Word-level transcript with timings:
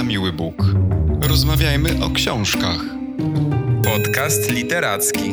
na 0.00 0.04
miły 0.04 0.32
Bóg. 0.32 0.54
Rozmawiajmy 1.22 2.04
o 2.04 2.10
książkach. 2.10 2.80
Podcast 3.84 4.50
literacki. 4.50 5.30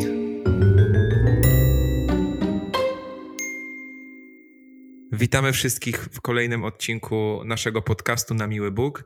Witamy 5.11 5.53
wszystkich 5.53 6.03
w 6.03 6.21
kolejnym 6.21 6.63
odcinku 6.63 7.41
naszego 7.45 7.81
podcastu 7.81 8.33
na 8.33 8.47
miły 8.47 8.71
Bóg. 8.71 9.03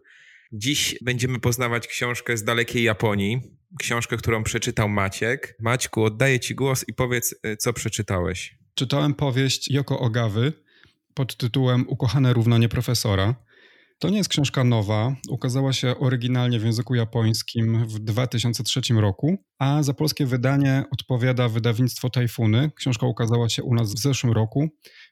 Dziś 0.51 0.95
będziemy 1.01 1.39
poznawać 1.39 1.87
książkę 1.87 2.37
z 2.37 2.43
dalekiej 2.43 2.83
Japonii, 2.83 3.41
książkę, 3.79 4.17
którą 4.17 4.43
przeczytał 4.43 4.89
Maciek. 4.89 5.55
Maćku, 5.59 6.03
oddaję 6.03 6.39
Ci 6.39 6.55
głos 6.55 6.85
i 6.87 6.93
powiedz, 6.93 7.35
y, 7.45 7.57
co 7.57 7.73
przeczytałeś. 7.73 8.57
Czytałem 8.75 9.13
powieść 9.13 9.71
Joko 9.71 9.99
Ogawy 9.99 10.53
pod 11.13 11.37
tytułem 11.37 11.85
Ukochane 11.87 12.33
równanie 12.33 12.69
profesora. 12.69 13.50
To 14.01 14.09
nie 14.09 14.17
jest 14.17 14.29
książka 14.29 14.63
nowa, 14.63 15.15
ukazała 15.29 15.73
się 15.73 15.97
oryginalnie 15.99 16.59
w 16.59 16.63
języku 16.63 16.95
japońskim 16.95 17.87
w 17.87 17.99
2003 17.99 18.81
roku, 18.93 19.37
a 19.59 19.83
za 19.83 19.93
polskie 19.93 20.25
wydanie 20.25 20.83
odpowiada 20.91 21.49
wydawnictwo 21.49 22.09
Tajfuny. 22.09 22.71
Książka 22.75 23.07
ukazała 23.07 23.49
się 23.49 23.63
u 23.63 23.75
nas 23.75 23.93
w 23.93 23.99
zeszłym 23.99 24.33
roku 24.33 24.69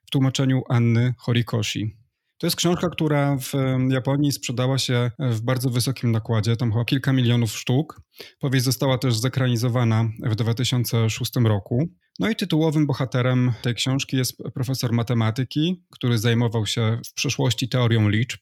w 0.07 0.11
tłumaczeniu 0.11 0.61
Anny 0.69 1.13
Horikoshi. 1.17 1.95
To 2.37 2.47
jest 2.47 2.55
książka, 2.55 2.89
która 2.89 3.37
w 3.37 3.53
Japonii 3.89 4.31
sprzedała 4.31 4.77
się 4.77 5.11
w 5.19 5.41
bardzo 5.41 5.69
wysokim 5.69 6.11
nakładzie, 6.11 6.55
tam 6.55 6.71
chyba 6.71 6.85
kilka 6.85 7.13
milionów 7.13 7.51
sztuk. 7.51 8.01
Powieść 8.39 8.65
została 8.65 8.97
też 8.97 9.17
zekranizowana 9.17 10.09
w 10.23 10.35
2006 10.35 11.31
roku. 11.43 11.89
No 12.19 12.29
i 12.29 12.35
tytułowym 12.35 12.87
bohaterem 12.87 13.53
tej 13.61 13.75
książki 13.75 14.17
jest 14.17 14.37
profesor 14.53 14.93
matematyki, 14.93 15.83
który 15.89 16.17
zajmował 16.17 16.65
się 16.65 17.01
w 17.05 17.13
przeszłości 17.13 17.69
teorią 17.69 18.09
liczb. 18.09 18.39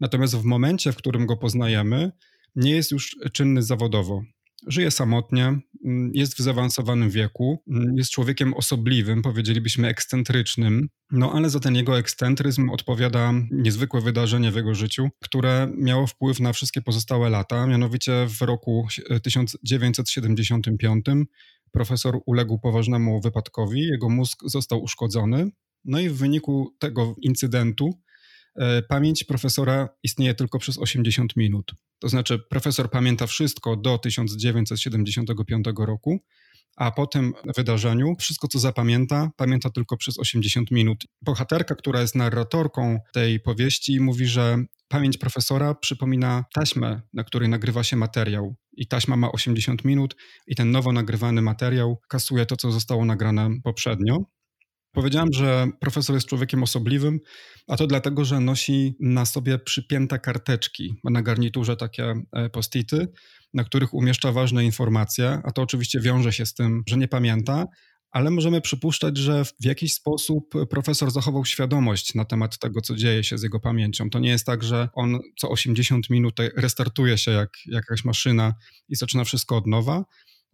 Natomiast 0.00 0.36
w 0.36 0.44
momencie, 0.44 0.92
w 0.92 0.96
którym 0.96 1.26
go 1.26 1.36
poznajemy, 1.36 2.12
nie 2.56 2.70
jest 2.70 2.90
już 2.90 3.16
czynny 3.32 3.62
zawodowo. 3.62 4.22
Żyje 4.66 4.90
samotnie, 4.90 5.58
mm, 5.84 6.10
jest 6.14 6.34
w 6.34 6.38
zaawansowanym 6.38 7.10
wieku, 7.10 7.62
mm, 7.68 7.96
jest 7.96 8.10
człowiekiem 8.10 8.54
osobliwym, 8.54 9.22
powiedzielibyśmy 9.22 9.88
ekscentrycznym, 9.88 10.88
no 11.10 11.32
ale 11.32 11.50
za 11.50 11.60
ten 11.60 11.74
jego 11.74 11.98
ekscentryzm 11.98 12.70
odpowiada 12.70 13.32
niezwykłe 13.50 14.00
wydarzenie 14.00 14.50
w 14.50 14.56
jego 14.56 14.74
życiu, 14.74 15.08
które 15.20 15.72
miało 15.76 16.06
wpływ 16.06 16.40
na 16.40 16.52
wszystkie 16.52 16.82
pozostałe 16.82 17.30
lata. 17.30 17.66
Mianowicie 17.66 18.26
w 18.28 18.42
roku 18.42 18.86
1975 19.22 21.06
profesor 21.72 22.20
uległ 22.26 22.58
poważnemu 22.58 23.20
wypadkowi, 23.20 23.80
jego 23.80 24.08
mózg 24.08 24.42
został 24.44 24.82
uszkodzony. 24.82 25.50
No 25.84 26.00
i 26.00 26.08
w 26.08 26.16
wyniku 26.16 26.74
tego 26.78 27.14
incydentu 27.22 27.90
e, 27.90 28.03
pamięć 28.88 29.24
profesora 29.24 29.88
istnieje 30.02 30.34
tylko 30.34 30.58
przez 30.58 30.78
80 30.78 31.36
minut. 31.36 31.72
To 31.98 32.08
znaczy, 32.08 32.38
profesor 32.50 32.90
pamięta 32.90 33.26
wszystko 33.26 33.76
do 33.76 33.98
1975 33.98 35.66
roku, 35.78 36.20
a 36.76 36.90
po 36.90 37.06
tym 37.06 37.32
wydarzeniu 37.56 38.14
wszystko, 38.18 38.48
co 38.48 38.58
zapamięta, 38.58 39.30
pamięta 39.36 39.70
tylko 39.70 39.96
przez 39.96 40.18
80 40.18 40.70
minut. 40.70 41.04
Bohaterka, 41.22 41.74
która 41.74 42.00
jest 42.00 42.14
narratorką 42.14 42.98
tej 43.12 43.40
powieści, 43.40 44.00
mówi, 44.00 44.26
że 44.26 44.64
pamięć 44.88 45.18
profesora 45.18 45.74
przypomina 45.74 46.44
taśmę, 46.54 47.00
na 47.12 47.24
której 47.24 47.48
nagrywa 47.48 47.84
się 47.84 47.96
materiał. 47.96 48.56
I 48.72 48.86
taśma 48.86 49.16
ma 49.16 49.32
80 49.32 49.84
minut, 49.84 50.16
i 50.46 50.54
ten 50.54 50.70
nowo 50.70 50.92
nagrywany 50.92 51.42
materiał 51.42 52.00
kasuje 52.08 52.46
to, 52.46 52.56
co 52.56 52.72
zostało 52.72 53.04
nagrane 53.04 53.50
poprzednio. 53.64 54.24
Powiedziałem, 54.94 55.32
że 55.32 55.68
profesor 55.80 56.14
jest 56.14 56.26
człowiekiem 56.26 56.62
osobliwym, 56.62 57.20
a 57.68 57.76
to 57.76 57.86
dlatego, 57.86 58.24
że 58.24 58.40
nosi 58.40 58.94
na 59.00 59.26
sobie 59.26 59.58
przypięte 59.58 60.18
karteczki. 60.18 60.94
Ma 61.04 61.10
na 61.10 61.22
garniturze 61.22 61.76
takie 61.76 62.14
e, 62.32 62.50
postity, 62.50 63.08
na 63.54 63.64
których 63.64 63.94
umieszcza 63.94 64.32
ważne 64.32 64.64
informacje, 64.64 65.40
a 65.44 65.52
to 65.52 65.62
oczywiście 65.62 66.00
wiąże 66.00 66.32
się 66.32 66.46
z 66.46 66.54
tym, 66.54 66.82
że 66.88 66.96
nie 66.96 67.08
pamięta, 67.08 67.66
ale 68.10 68.30
możemy 68.30 68.60
przypuszczać, 68.60 69.16
że 69.16 69.44
w 69.44 69.64
jakiś 69.64 69.94
sposób 69.94 70.54
profesor 70.70 71.10
zachował 71.10 71.44
świadomość 71.44 72.14
na 72.14 72.24
temat 72.24 72.58
tego, 72.58 72.80
co 72.80 72.94
dzieje 72.94 73.24
się 73.24 73.38
z 73.38 73.42
jego 73.42 73.60
pamięcią. 73.60 74.10
To 74.10 74.18
nie 74.18 74.30
jest 74.30 74.46
tak, 74.46 74.62
że 74.62 74.88
on 74.92 75.18
co 75.36 75.50
80 75.50 76.10
minut 76.10 76.34
restartuje 76.56 77.18
się 77.18 77.30
jak 77.30 77.50
jakaś 77.66 78.04
maszyna 78.04 78.54
i 78.88 78.96
zaczyna 78.96 79.24
wszystko 79.24 79.56
od 79.56 79.66
nowa. 79.66 80.04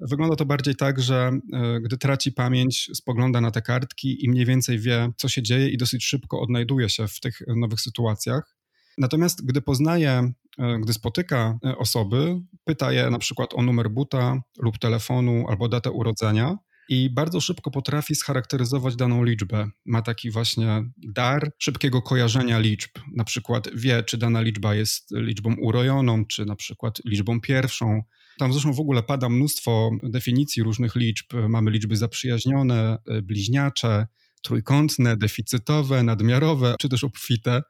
Wygląda 0.01 0.37
to 0.37 0.45
bardziej 0.45 0.77
tak, 0.77 1.01
że 1.01 1.31
e, 1.53 1.81
gdy 1.81 1.99
traci 1.99 2.33
pamięć, 2.33 2.91
spogląda 2.95 3.41
na 3.41 3.51
te 3.51 3.63
kartki 3.63 4.25
i 4.25 4.31
mniej 4.31 4.47
więcej 4.47 4.79
wie, 4.79 5.13
co 5.17 5.29
się 5.29 5.43
dzieje, 5.43 5.69
i 5.69 5.77
dosyć 5.77 6.05
szybko 6.05 6.41
odnajduje 6.41 6.89
się 6.89 7.09
w 7.09 7.21
tych 7.21 7.41
nowych 7.57 7.81
sytuacjach. 7.81 8.57
Natomiast 8.99 9.47
gdy 9.47 9.63
poznaje, 9.63 10.33
e, 10.59 10.79
gdy 10.81 10.93
spotyka 10.93 11.59
e, 11.65 11.79
osoby, 11.79 12.41
pyta 12.65 12.93
je 12.93 13.11
na 13.11 13.19
przykład 13.19 13.55
o 13.55 13.63
numer 13.63 13.91
buta 13.91 14.43
lub 14.63 14.79
telefonu 14.79 15.45
albo 15.49 15.69
datę 15.69 15.91
urodzenia, 15.91 16.57
i 16.91 17.11
bardzo 17.11 17.41
szybko 17.41 17.71
potrafi 17.71 18.15
scharakteryzować 18.15 18.97
daną 18.97 19.25
liczbę. 19.25 19.71
Ma 19.87 20.03
taki 20.03 20.31
właśnie 20.31 20.85
dar 20.97 21.53
szybkiego 21.59 22.03
kojarzenia 22.03 22.59
liczb. 22.59 22.91
Na 23.17 23.25
przykład 23.25 23.69
wie, 23.75 24.03
czy 24.03 24.19
dana 24.19 24.41
liczba 24.41 24.75
jest 24.75 25.11
liczbą 25.11 25.55
urojoną, 25.61 26.27
czy 26.27 26.45
na 26.45 26.57
przykład 26.57 26.99
liczbą 27.05 27.41
pierwszą. 27.41 28.03
Tam 28.41 28.53
zresztą 28.53 28.73
w 28.73 28.81
ogóle 28.81 29.03
pada 29.03 29.29
mnóstwo 29.29 29.91
definicji 30.03 30.63
różnych 30.63 30.97
liczb. 30.97 31.27
Mamy 31.49 31.71
liczby 31.71 31.97
zaprzyjaźnione, 31.97 32.99
bliźniacze, 33.23 34.07
trójkątne, 34.43 35.17
deficytowe, 35.17 36.03
nadmiarowe, 36.03 36.75
czy 36.81 36.89
też 36.89 37.05
obfite. 37.05 37.63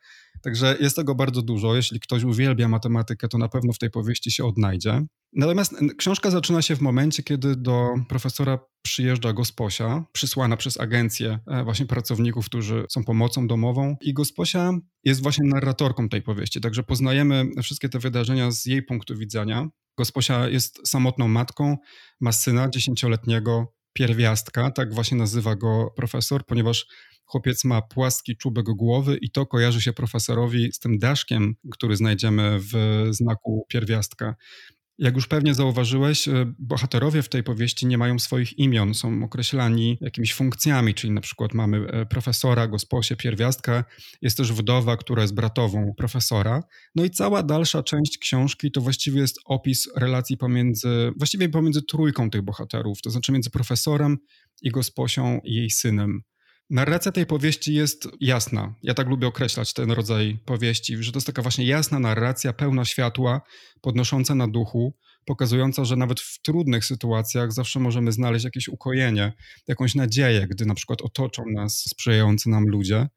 Także 0.42 0.76
jest 0.80 0.96
tego 0.96 1.14
bardzo 1.14 1.42
dużo. 1.42 1.76
Jeśli 1.76 2.00
ktoś 2.00 2.24
uwielbia 2.24 2.68
matematykę, 2.68 3.28
to 3.28 3.38
na 3.38 3.48
pewno 3.48 3.72
w 3.72 3.78
tej 3.78 3.90
powieści 3.90 4.30
się 4.30 4.44
odnajdzie. 4.44 5.02
Natomiast 5.32 5.74
książka 5.98 6.30
zaczyna 6.30 6.62
się 6.62 6.76
w 6.76 6.80
momencie, 6.80 7.22
kiedy 7.22 7.56
do 7.56 7.88
profesora 8.08 8.58
przyjeżdża 8.82 9.32
gosposia, 9.32 10.04
przysłana 10.12 10.56
przez 10.56 10.80
agencję 10.80 11.38
e, 11.46 11.64
właśnie 11.64 11.86
pracowników, 11.86 12.46
którzy 12.46 12.84
są 12.90 13.04
pomocą 13.04 13.46
domową 13.46 13.96
i 14.00 14.14
gosposia 14.14 14.72
jest 15.04 15.22
właśnie 15.22 15.48
narratorką 15.48 16.08
tej 16.08 16.22
powieści, 16.22 16.60
także 16.60 16.82
poznajemy 16.82 17.46
wszystkie 17.62 17.88
te 17.88 17.98
wydarzenia 17.98 18.50
z 18.50 18.66
jej 18.66 18.82
punktu 18.82 19.16
widzenia. 19.16 19.68
Gosposia 20.00 20.48
jest 20.48 20.88
samotną 20.88 21.28
matką, 21.28 21.76
ma 22.20 22.32
syna 22.32 22.68
dziesięcioletniego, 22.68 23.74
pierwiastka, 23.92 24.70
tak 24.70 24.94
właśnie 24.94 25.18
nazywa 25.18 25.56
go 25.56 25.92
profesor, 25.96 26.46
ponieważ 26.46 26.86
chłopiec 27.24 27.64
ma 27.64 27.82
płaski 27.82 28.36
czubek 28.36 28.64
głowy 28.64 29.18
i 29.20 29.30
to 29.30 29.46
kojarzy 29.46 29.80
się 29.80 29.92
profesorowi 29.92 30.72
z 30.72 30.78
tym 30.78 30.98
daszkiem, 30.98 31.54
który 31.70 31.96
znajdziemy 31.96 32.58
w 32.60 33.06
znaku 33.10 33.66
pierwiastka. 33.68 34.34
Jak 35.00 35.14
już 35.14 35.26
pewnie 35.26 35.54
zauważyłeś, 35.54 36.28
e, 36.28 36.52
bohaterowie 36.58 37.22
w 37.22 37.28
tej 37.28 37.42
powieści 37.42 37.86
nie 37.86 37.98
mają 37.98 38.18
swoich 38.18 38.58
imion, 38.58 38.94
są 38.94 39.24
określani 39.24 39.98
jakimiś 40.00 40.34
funkcjami, 40.34 40.94
czyli 40.94 41.12
na 41.12 41.20
przykład 41.20 41.54
mamy 41.54 41.86
e, 41.86 42.06
profesora, 42.06 42.68
gosposię, 42.68 43.16
pierwiastka, 43.16 43.84
jest 44.22 44.36
też 44.36 44.52
wdowa, 44.52 44.96
która 44.96 45.22
jest 45.22 45.34
bratową 45.34 45.94
profesora. 45.96 46.62
No 46.94 47.04
i 47.04 47.10
cała 47.10 47.42
dalsza 47.42 47.82
część 47.82 48.18
książki 48.18 48.70
to 48.70 48.80
właściwie 48.80 49.20
jest 49.20 49.38
opis 49.44 49.88
relacji 49.96 50.36
pomiędzy, 50.36 51.12
właściwie 51.16 51.48
pomiędzy 51.48 51.82
trójką 51.82 52.30
tych 52.30 52.42
bohaterów, 52.42 53.02
to 53.02 53.10
znaczy 53.10 53.32
między 53.32 53.50
profesorem 53.50 54.18
i 54.62 54.70
gosposią 54.70 55.40
i 55.44 55.54
jej 55.54 55.70
synem. 55.70 56.22
Narracja 56.70 57.12
tej 57.12 57.26
powieści 57.26 57.74
jest 57.74 58.08
jasna. 58.20 58.74
Ja 58.82 58.94
tak 58.94 59.08
lubię 59.08 59.26
określać 59.26 59.72
ten 59.72 59.90
rodzaj 59.90 60.38
powieści, 60.44 61.02
że 61.02 61.12
to 61.12 61.16
jest 61.16 61.26
taka 61.26 61.42
właśnie 61.42 61.66
jasna 61.66 61.98
narracja, 61.98 62.52
pełna 62.52 62.84
światła, 62.84 63.40
podnosząca 63.80 64.34
na 64.34 64.48
duchu, 64.48 64.94
pokazująca, 65.24 65.84
że 65.84 65.96
nawet 65.96 66.20
w 66.20 66.42
trudnych 66.42 66.84
sytuacjach 66.84 67.52
zawsze 67.52 67.80
możemy 67.80 68.12
znaleźć 68.12 68.44
jakieś 68.44 68.68
ukojenie, 68.68 69.32
jakąś 69.68 69.94
nadzieję, 69.94 70.46
gdy 70.50 70.66
na 70.66 70.74
przykład 70.74 71.02
otoczą 71.02 71.44
nas 71.54 71.84
sprzyjający 71.88 72.50
nam 72.50 72.64
ludzie. 72.68 73.08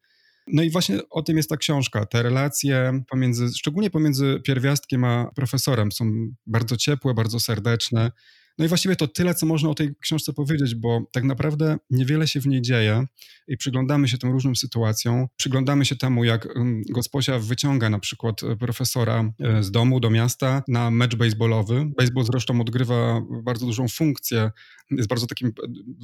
No 0.46 0.62
i 0.62 0.70
właśnie 0.70 0.98
o 1.10 1.22
tym 1.22 1.36
jest 1.36 1.48
ta 1.48 1.56
książka. 1.56 2.06
Te 2.06 2.22
relacje 2.22 3.02
pomiędzy, 3.10 3.48
szczególnie 3.56 3.90
pomiędzy 3.90 4.40
pierwiastkiem 4.44 5.04
a 5.04 5.30
profesorem 5.36 5.92
są 5.92 6.10
bardzo 6.46 6.76
ciepłe, 6.76 7.14
bardzo 7.14 7.40
serdeczne. 7.40 8.10
No 8.58 8.64
i 8.64 8.68
właściwie 8.68 8.96
to 8.96 9.08
tyle, 9.08 9.34
co 9.34 9.46
można 9.46 9.70
o 9.70 9.74
tej 9.74 9.94
książce 10.00 10.32
powiedzieć, 10.32 10.74
bo 10.74 11.00
tak 11.12 11.24
naprawdę 11.24 11.76
niewiele 11.90 12.28
się 12.28 12.40
w 12.40 12.46
niej 12.46 12.62
dzieje 12.62 13.06
i 13.48 13.56
przyglądamy 13.56 14.08
się 14.08 14.18
tym 14.18 14.30
różnym 14.30 14.56
sytuacjom. 14.56 15.26
Przyglądamy 15.36 15.84
się 15.84 15.96
temu, 15.96 16.24
jak 16.24 16.46
mm, 16.46 16.82
gosposia 16.90 17.38
wyciąga 17.38 17.90
na 17.90 17.98
przykład 17.98 18.42
e, 18.42 18.56
profesora 18.56 19.32
e, 19.40 19.62
z 19.62 19.70
domu 19.70 20.00
do 20.00 20.10
miasta 20.10 20.62
na 20.68 20.90
mecz 20.90 21.16
baseballowy. 21.16 21.86
Baseball 21.98 22.24
zresztą 22.24 22.60
odgrywa 22.60 23.22
bardzo 23.42 23.66
dużą 23.66 23.88
funkcję, 23.88 24.50
jest 24.90 25.08
bardzo 25.08 25.26
takim 25.26 25.48
e, 25.48 25.52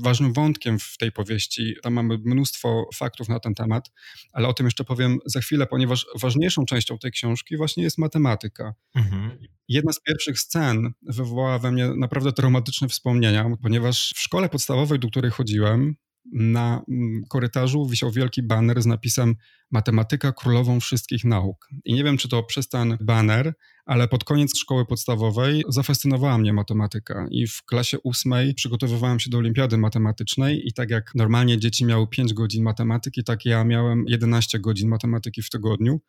ważnym 0.03 0.33
wątkiem 0.33 0.79
w 0.79 0.97
tej 0.99 1.13
powieści. 1.13 1.75
Tam 1.83 1.93
mamy 1.93 2.19
mnóstwo 2.25 2.89
faktów 2.95 3.29
na 3.29 3.41
ten 3.41 3.55
temat, 3.55 3.91
ale 4.33 4.49
o 4.49 4.53
tym 4.53 4.67
jeszcze 4.67 4.85
powiem 4.85 5.19
za 5.27 5.41
chwilę, 5.41 5.67
ponieważ 5.67 6.07
ważniejszą 6.21 6.65
częścią 6.65 6.99
tej 6.99 7.11
książki 7.11 7.57
właśnie 7.57 7.83
jest 7.83 7.99
matematyka. 7.99 8.75
Mhm. 8.95 9.39
Jedna 9.69 9.93
z 9.93 10.01
pierwszych 10.01 10.41
scen 10.41 10.93
wywołała 11.03 11.59
we 11.59 11.73
mnie 11.73 11.89
naprawdę 11.97 12.33
traumatyczne 12.41 12.89
wspomnienia, 12.89 13.47
ponieważ 13.63 14.13
w 14.17 14.21
szkole 14.21 14.49
podstawowej, 14.49 14.99
do 14.99 15.09
której 15.09 15.31
chodziłem, 15.31 15.95
na 16.33 16.83
mm, 16.89 17.23
korytarzu 17.29 17.87
wisiał 17.87 18.11
wielki 18.11 18.43
baner 18.43 18.83
z 18.83 18.87
napisem 18.87 19.35
Matematyka 19.71 20.33
królową 20.33 20.81
wszystkich 20.81 21.25
nauk. 21.25 21.69
I 21.85 21.95
nie 21.95 22.05
wiem, 22.05 22.17
czy 22.17 22.29
to 22.29 22.43
przez 22.43 22.69
ten 22.69 22.99
baner, 23.01 23.55
ale 23.87 24.09
pod 24.09 24.25
koniec 24.25 24.59
szkoły 24.59 24.87
podstawowej 24.87 25.65
zafascynowała 25.69 26.39
mnie 26.39 26.53
matematyka. 26.53 27.27
I 27.31 27.47
w 27.47 27.63
klasie 27.65 27.99
ósmej 27.99 28.55
przygotowywałem 28.55 29.21
się 29.21 29.31
do 29.31 29.39
olimpiady 29.39 29.79
matematycznej 29.79 30.69
i 30.69 30.73
tak 30.73 30.91
jak 30.91 31.15
normalnie 31.15 31.59
dzieci 31.59 31.85
miały 31.85 32.07
5 32.09 32.35
godzin 32.35 32.65
matematyki, 32.65 33.25
tak 33.25 33.45
ja 33.45 33.65
miałem 33.65 34.05
11 34.09 34.59
godzin 34.59 34.89
matematyki 34.89 35.43
w 35.43 35.51
tygodniu 35.51 36.01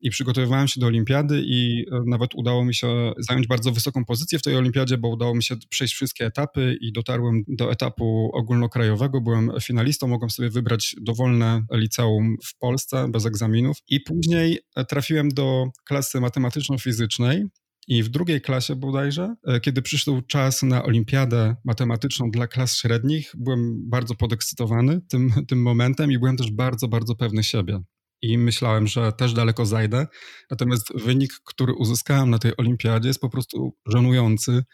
i 0.00 0.10
przygotowywałem 0.10 0.68
się 0.68 0.80
do 0.80 0.86
olimpiady 0.86 1.42
i 1.46 1.86
e, 1.92 2.00
nawet 2.06 2.34
udało 2.34 2.64
mi 2.64 2.74
się 2.74 3.12
zająć 3.18 3.46
bardzo 3.46 3.72
wysoką 3.72 4.04
pozycję 4.04 4.38
w 4.38 4.42
tej 4.42 4.56
olimpiadzie, 4.56 4.98
bo 4.98 5.08
udało 5.08 5.34
mi 5.34 5.42
się 5.42 5.56
przejść 5.68 5.94
wszystkie 5.94 6.26
etapy 6.26 6.76
i 6.80 6.92
dotarłem 6.92 7.44
do 7.48 7.72
etapu 7.72 8.30
ogólnokrajowego, 8.34 9.20
byłem 9.20 9.50
finalistą, 9.62 10.06
mogłem 10.06 10.30
sobie 10.30 10.50
wybrać 10.50 10.96
dowolne 11.00 11.62
liceum 11.72 12.36
w 12.44 12.58
Polsce 12.58 13.08
bez 13.08 13.26
egzaminów. 13.26 13.76
I 13.88 14.00
później 14.00 14.58
e, 14.76 14.84
trafiłem 14.84 15.28
do 15.28 15.64
klasy 15.84 16.20
matematyczno-fizycznej 16.20 17.44
i 17.88 18.02
w 18.02 18.08
drugiej 18.08 18.40
klasie 18.40 18.76
bodajże, 18.76 19.34
e, 19.46 19.60
kiedy 19.60 19.82
przyszedł 19.82 20.22
czas 20.22 20.62
na 20.62 20.84
olimpiadę 20.84 21.56
matematyczną 21.64 22.30
dla 22.30 22.46
klas 22.46 22.76
średnich, 22.76 23.32
byłem 23.38 23.90
bardzo 23.90 24.14
podekscytowany 24.14 25.00
tym, 25.08 25.32
tym 25.48 25.62
momentem 25.62 26.12
i 26.12 26.18
byłem 26.18 26.36
też 26.36 26.50
bardzo, 26.50 26.88
bardzo 26.88 27.14
pewny 27.14 27.42
siebie 27.42 27.80
i 28.30 28.38
myślałem, 28.38 28.86
że 28.86 29.12
też 29.12 29.32
daleko 29.32 29.66
zajdę. 29.66 30.06
Natomiast 30.50 30.92
wynik, 30.94 31.32
który 31.44 31.74
uzyskałem 31.74 32.30
na 32.30 32.38
tej 32.38 32.56
olimpiadzie 32.56 33.08
jest 33.08 33.20
po 33.20 33.30
prostu 33.30 33.72
żenujący. 33.86 34.64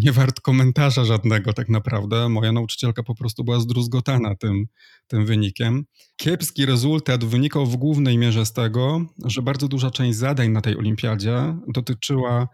Nie 0.00 0.12
wart 0.12 0.40
komentarza 0.40 1.04
żadnego 1.04 1.52
tak 1.52 1.68
naprawdę. 1.68 2.28
Moja 2.28 2.52
nauczycielka 2.52 3.02
po 3.02 3.14
prostu 3.14 3.44
była 3.44 3.60
zdruzgotana 3.60 4.34
tym, 4.34 4.64
tym 5.06 5.26
wynikiem. 5.26 5.84
Kiepski 6.16 6.66
rezultat 6.66 7.24
wynikał 7.24 7.66
w 7.66 7.76
głównej 7.76 8.18
mierze 8.18 8.46
z 8.46 8.52
tego, 8.52 9.06
że 9.24 9.42
bardzo 9.42 9.68
duża 9.68 9.90
część 9.90 10.18
zadań 10.18 10.50
na 10.50 10.60
tej 10.60 10.76
olimpiadzie 10.76 11.56
dotyczyła 11.74 12.48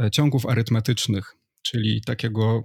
e, 0.00 0.10
ciągów 0.10 0.46
arytmetycznych 0.46 1.36
czyli 1.66 2.00
takiego 2.06 2.64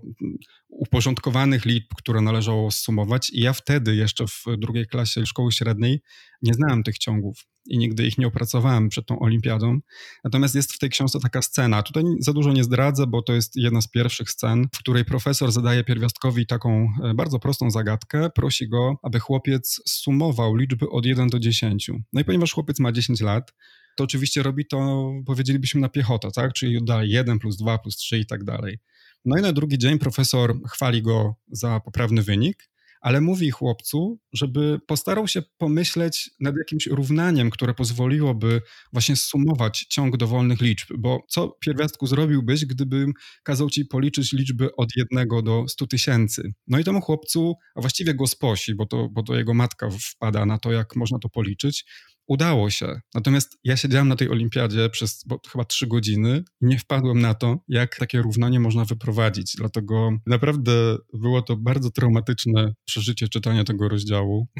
uporządkowanych 0.67 1.65
liczb, 1.65 1.87
które 1.97 2.21
należało 2.21 2.71
sumować. 2.71 3.29
I 3.29 3.41
ja 3.41 3.53
wtedy, 3.53 3.95
jeszcze 3.95 4.27
w 4.27 4.43
drugiej 4.57 4.87
klasie 4.87 5.25
szkoły 5.25 5.51
średniej, 5.51 6.01
nie 6.41 6.53
znałem 6.53 6.83
tych 6.83 6.97
ciągów 6.97 7.37
i 7.69 7.77
nigdy 7.77 8.07
ich 8.07 8.17
nie 8.17 8.27
opracowałem 8.27 8.89
przed 8.89 9.05
tą 9.05 9.19
olimpiadą. 9.19 9.79
Natomiast 10.23 10.55
jest 10.55 10.73
w 10.73 10.79
tej 10.79 10.89
książce 10.89 11.19
taka 11.19 11.41
scena. 11.41 11.83
Tutaj 11.83 12.03
za 12.19 12.33
dużo 12.33 12.53
nie 12.53 12.63
zdradzę, 12.63 13.07
bo 13.07 13.21
to 13.21 13.33
jest 13.33 13.55
jedna 13.55 13.81
z 13.81 13.87
pierwszych 13.87 14.31
scen, 14.31 14.67
w 14.75 14.77
której 14.77 15.05
profesor 15.05 15.51
zadaje 15.51 15.83
pierwiastkowi 15.83 16.45
taką 16.45 16.87
e, 17.03 17.13
bardzo 17.13 17.39
prostą 17.39 17.71
zagadkę. 17.71 18.29
Prosi 18.29 18.69
go, 18.69 18.95
aby 19.03 19.19
chłopiec 19.19 19.81
sumował 19.87 20.55
liczby 20.55 20.89
od 20.89 21.05
1 21.05 21.27
do 21.27 21.39
10. 21.39 21.91
No 22.13 22.21
i 22.21 22.23
ponieważ 22.23 22.53
chłopiec 22.53 22.79
ma 22.79 22.91
10 22.91 23.21
lat, 23.21 23.53
to 23.99 24.03
oczywiście 24.03 24.43
robi 24.43 24.65
to, 24.65 25.11
powiedzielibyśmy, 25.25 25.81
na 25.81 25.89
piechotę, 25.89 26.29
tak? 26.35 26.53
Czyli 26.53 26.85
dalej 26.85 27.09
1 27.09 27.39
plus 27.39 27.57
2 27.57 27.77
plus 27.77 27.95
3 27.95 28.17
i 28.17 28.25
tak 28.25 28.43
dalej. 28.43 28.79
No 29.25 29.37
i 29.37 29.41
na 29.41 29.53
drugi 29.53 29.77
dzień 29.77 29.99
profesor 29.99 30.55
chwali 30.69 31.01
go 31.01 31.35
za 31.51 31.79
poprawny 31.79 32.21
wynik, 32.21 32.69
ale 33.01 33.21
mówi 33.21 33.51
chłopcu, 33.51 34.19
żeby 34.33 34.79
postarał 34.87 35.27
się 35.27 35.41
pomyśleć 35.57 36.29
nad 36.39 36.55
jakimś 36.57 36.87
równaniem, 36.87 37.49
które 37.49 37.73
pozwoliłoby 37.73 38.61
właśnie 38.93 39.15
sumować 39.15 39.85
ciąg 39.89 40.17
dowolnych 40.17 40.61
liczb, 40.61 40.87
bo 40.97 41.19
co 41.29 41.57
pierwiastku 41.59 42.07
zrobiłbyś, 42.07 42.65
gdybym 42.65 43.13
kazał 43.43 43.69
ci 43.69 43.85
policzyć 43.85 44.33
liczby 44.33 44.75
od 44.75 44.89
jednego 44.95 45.41
do 45.41 45.67
stu 45.67 45.87
tysięcy? 45.87 46.53
No 46.67 46.79
i 46.79 46.83
temu 46.83 47.01
chłopcu, 47.01 47.55
a 47.75 47.81
właściwie 47.81 48.13
go 48.13 48.27
sposi, 48.27 48.75
bo 48.75 48.85
to, 48.85 49.09
bo 49.09 49.23
to 49.23 49.35
jego 49.35 49.53
matka 49.53 49.89
wpada 49.89 50.45
na 50.45 50.57
to, 50.57 50.71
jak 50.71 50.95
można 50.95 51.19
to 51.19 51.29
policzyć, 51.29 51.85
udało 52.29 52.69
się. 52.69 53.01
Natomiast 53.15 53.57
ja 53.63 53.77
siedziałem 53.77 54.07
na 54.07 54.15
tej 54.15 54.29
olimpiadzie 54.29 54.89
przez 54.89 55.25
chyba 55.51 55.65
trzy 55.65 55.87
godziny 55.87 56.43
i 56.61 56.65
nie 56.65 56.79
wpadłem 56.79 57.19
na 57.19 57.33
to, 57.33 57.57
jak 57.67 57.95
takie 57.95 58.21
równanie 58.21 58.59
można 58.59 58.85
wyprowadzić. 58.85 59.55
Dlatego 59.57 60.11
naprawdę 60.25 60.97
było 61.13 61.41
to 61.41 61.55
bardzo 61.55 61.91
traumatyczne 61.91 62.73
przeżycie 62.85 63.27
czytania 63.27 63.63
tego 63.63 63.89
rozdziału. 63.89 64.47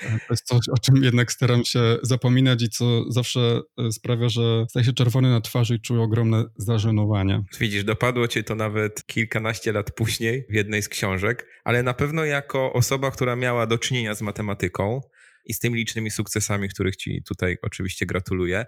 To 0.00 0.34
jest 0.34 0.46
coś, 0.46 0.60
o 0.72 0.78
czym 0.78 1.04
jednak 1.04 1.32
staram 1.32 1.64
się 1.64 1.98
zapominać 2.02 2.62
i 2.62 2.68
co 2.68 3.12
zawsze 3.12 3.60
e, 3.78 3.92
sprawia, 3.92 4.28
że 4.28 4.66
staję 4.68 4.86
się 4.86 4.92
czerwony 4.92 5.30
na 5.30 5.40
twarzy 5.40 5.74
i 5.74 5.80
czuję 5.80 6.00
ogromne 6.00 6.44
zażenowanie. 6.56 7.42
Widzisz, 7.60 7.84
dopadło 7.84 8.28
cię 8.28 8.42
to 8.42 8.54
nawet 8.54 9.06
kilkanaście 9.06 9.72
lat 9.72 9.90
później 9.90 10.44
w 10.50 10.54
jednej 10.54 10.82
z 10.82 10.88
książek, 10.88 11.46
ale 11.64 11.82
na 11.82 11.94
pewno 11.94 12.24
jako 12.24 12.72
osoba, 12.72 13.10
która 13.10 13.36
miała 13.36 13.66
do 13.66 13.78
czynienia 13.78 14.14
z 14.14 14.22
matematyką, 14.22 15.00
i 15.44 15.54
z 15.54 15.58
tymi 15.58 15.76
licznymi 15.76 16.10
sukcesami, 16.10 16.68
których 16.68 16.96
ci 16.96 17.22
tutaj 17.28 17.56
oczywiście 17.62 18.06
gratuluję. 18.06 18.66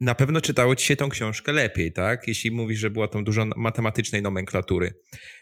Na 0.00 0.14
pewno 0.14 0.40
czytało 0.40 0.76
ci 0.76 0.86
się 0.86 0.96
tą 0.96 1.08
książkę 1.08 1.52
lepiej, 1.52 1.92
tak? 1.92 2.28
Jeśli 2.28 2.50
mówisz, 2.50 2.78
że 2.78 2.90
była 2.90 3.08
tam 3.08 3.24
dużo 3.24 3.46
matematycznej 3.56 4.22
nomenklatury. 4.22 4.94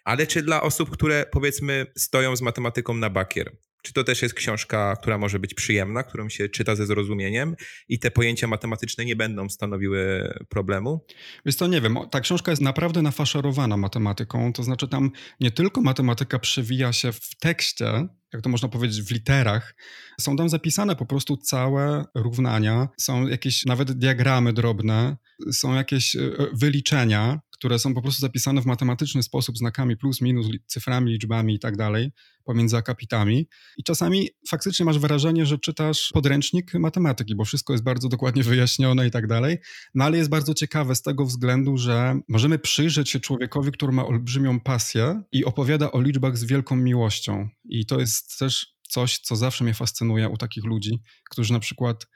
Ale 0.04 0.26
czy 0.26 0.42
dla 0.42 0.62
osób, 0.62 0.90
które 0.90 1.26
powiedzmy 1.32 1.86
stoją 1.96 2.36
z 2.36 2.42
matematyką 2.42 2.94
na 2.94 3.10
bakier, 3.10 3.56
czy 3.86 3.92
to 3.92 4.04
też 4.04 4.22
jest 4.22 4.34
książka, 4.34 4.96
która 4.96 5.18
może 5.18 5.38
być 5.38 5.54
przyjemna, 5.54 6.02
którą 6.02 6.28
się 6.28 6.48
czyta 6.48 6.74
ze 6.74 6.86
zrozumieniem 6.86 7.56
i 7.88 7.98
te 7.98 8.10
pojęcia 8.10 8.46
matematyczne 8.46 9.04
nie 9.04 9.16
będą 9.16 9.48
stanowiły 9.48 10.34
problemu? 10.48 11.06
Więc 11.46 11.56
to 11.56 11.66
nie 11.66 11.80
wiem. 11.80 11.98
Ta 12.10 12.20
książka 12.20 12.52
jest 12.52 12.62
naprawdę 12.62 13.02
nafaszerowana 13.02 13.76
matematyką. 13.76 14.52
To 14.52 14.62
znaczy 14.62 14.88
tam 14.88 15.10
nie 15.40 15.50
tylko 15.50 15.80
matematyka 15.80 16.38
przewija 16.38 16.92
się 16.92 17.12
w 17.12 17.36
tekście, 17.40 18.08
jak 18.32 18.42
to 18.42 18.48
można 18.48 18.68
powiedzieć, 18.68 19.02
w 19.02 19.10
literach. 19.10 19.74
Są 20.20 20.36
tam 20.36 20.48
zapisane 20.48 20.96
po 20.96 21.06
prostu 21.06 21.36
całe 21.36 22.04
równania, 22.14 22.88
są 23.00 23.26
jakieś 23.26 23.66
nawet 23.66 23.92
diagramy 23.92 24.52
drobne, 24.52 25.16
są 25.52 25.74
jakieś 25.74 26.16
e, 26.16 26.20
wyliczenia, 26.52 27.40
które 27.58 27.78
są 27.78 27.94
po 27.94 28.02
prostu 28.02 28.20
zapisane 28.20 28.62
w 28.62 28.66
matematyczny 28.66 29.22
sposób, 29.22 29.58
znakami 29.58 29.96
plus, 29.96 30.20
minus, 30.20 30.46
cyframi, 30.66 31.12
liczbami 31.12 31.54
i 31.54 31.58
tak 31.58 31.76
dalej, 31.76 32.12
pomiędzy 32.44 32.76
akapitami. 32.76 33.48
I 33.76 33.82
czasami 33.82 34.28
faktycznie 34.48 34.86
masz 34.86 34.98
wrażenie, 34.98 35.46
że 35.46 35.58
czytasz 35.58 36.10
podręcznik 36.14 36.74
matematyki, 36.74 37.34
bo 37.34 37.44
wszystko 37.44 37.72
jest 37.72 37.84
bardzo 37.84 38.08
dokładnie 38.08 38.42
wyjaśnione 38.42 39.06
i 39.06 39.10
tak 39.10 39.26
dalej. 39.26 39.58
No 39.94 40.04
ale 40.04 40.18
jest 40.18 40.30
bardzo 40.30 40.54
ciekawe 40.54 40.94
z 40.94 41.02
tego 41.02 41.24
względu, 41.24 41.76
że 41.76 42.20
możemy 42.28 42.58
przyjrzeć 42.58 43.10
się 43.10 43.20
człowiekowi, 43.20 43.72
który 43.72 43.92
ma 43.92 44.06
olbrzymią 44.06 44.60
pasję 44.60 45.22
i 45.32 45.44
opowiada 45.44 45.92
o 45.92 46.00
liczbach 46.00 46.38
z 46.38 46.44
wielką 46.44 46.76
miłością. 46.76 47.48
I 47.64 47.86
to 47.86 48.00
jest 48.00 48.38
też 48.38 48.76
coś, 48.88 49.18
co 49.18 49.36
zawsze 49.36 49.64
mnie 49.64 49.74
fascynuje 49.74 50.28
u 50.28 50.36
takich 50.36 50.64
ludzi, 50.64 51.00
którzy 51.30 51.52
na 51.52 51.60
przykład 51.60 52.06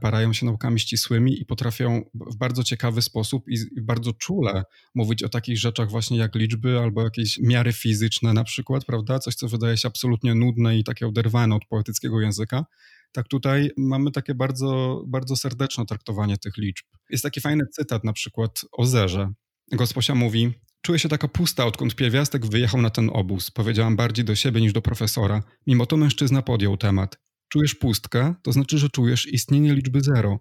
parają 0.00 0.32
się 0.32 0.46
naukami 0.46 0.80
ścisłymi 0.80 1.40
i 1.40 1.44
potrafią 1.44 2.02
w 2.14 2.36
bardzo 2.36 2.64
ciekawy 2.64 3.02
sposób 3.02 3.48
i 3.48 3.80
bardzo 3.82 4.12
czule 4.12 4.64
mówić 4.94 5.22
o 5.22 5.28
takich 5.28 5.58
rzeczach 5.58 5.90
właśnie 5.90 6.18
jak 6.18 6.34
liczby 6.34 6.78
albo 6.78 7.02
jakieś 7.02 7.38
miary 7.38 7.72
fizyczne 7.72 8.32
na 8.32 8.44
przykład, 8.44 8.84
prawda? 8.84 9.18
Coś, 9.18 9.34
co 9.34 9.48
wydaje 9.48 9.76
się 9.76 9.88
absolutnie 9.88 10.34
nudne 10.34 10.78
i 10.78 10.84
takie 10.84 11.06
oderwane 11.06 11.54
od 11.54 11.64
poetyckiego 11.64 12.20
języka. 12.20 12.64
Tak 13.12 13.28
tutaj 13.28 13.70
mamy 13.76 14.10
takie 14.10 14.34
bardzo, 14.34 15.02
bardzo 15.06 15.36
serdeczne 15.36 15.86
traktowanie 15.86 16.38
tych 16.38 16.56
liczb. 16.56 16.86
Jest 17.10 17.24
taki 17.24 17.40
fajny 17.40 17.66
cytat 17.66 18.04
na 18.04 18.12
przykład 18.12 18.64
o 18.72 18.86
zerze. 18.86 19.32
Gosposia 19.72 20.14
mówi, 20.14 20.52
Czuję 20.82 20.98
się 20.98 21.08
taka 21.08 21.28
pusta, 21.28 21.66
odkąd 21.66 21.94
pierwiastek 21.94 22.46
wyjechał 22.46 22.82
na 22.82 22.90
ten 22.90 23.10
obóz. 23.12 23.50
Powiedziałam 23.50 23.96
bardziej 23.96 24.24
do 24.24 24.34
siebie 24.34 24.60
niż 24.60 24.72
do 24.72 24.82
profesora. 24.82 25.42
Mimo 25.66 25.86
to 25.86 25.96
mężczyzna 25.96 26.42
podjął 26.42 26.76
temat. 26.76 27.18
Czujesz 27.48 27.74
pustkę, 27.74 28.34
to 28.42 28.52
znaczy, 28.52 28.78
że 28.78 28.88
czujesz 28.88 29.26
istnienie 29.26 29.74
liczby 29.74 30.00
zero. 30.00 30.38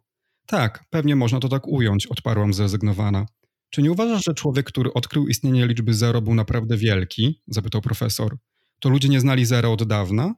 Tak, 0.47 0.85
pewnie 0.89 1.15
można 1.15 1.39
to 1.39 1.49
tak 1.49 1.67
ująć, 1.67 2.07
odparłam 2.07 2.53
zrezygnowana. 2.53 3.25
Czy 3.69 3.81
nie 3.81 3.91
uważasz, 3.91 4.25
że 4.25 4.33
człowiek, 4.33 4.65
który 4.65 4.93
odkrył 4.93 5.27
istnienie 5.27 5.67
liczby 5.67 5.93
zero, 5.93 6.21
był 6.21 6.33
naprawdę 6.33 6.77
wielki? 6.77 7.41
zapytał 7.47 7.81
profesor. 7.81 8.37
To 8.79 8.89
ludzie 8.89 9.09
nie 9.09 9.19
znali 9.19 9.45
zera 9.45 9.69
od 9.69 9.83
dawna? 9.83 10.35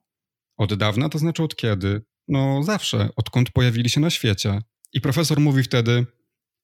Od 0.57 0.73
dawna 0.73 1.09
to 1.09 1.17
znaczy 1.19 1.43
od 1.43 1.55
kiedy? 1.55 2.01
No 2.27 2.63
zawsze, 2.63 3.09
odkąd 3.15 3.51
pojawili 3.51 3.89
się 3.89 4.01
na 4.01 4.09
świecie. 4.09 4.61
I 4.93 5.01
profesor 5.01 5.39
mówi 5.39 5.63
wtedy: 5.63 6.05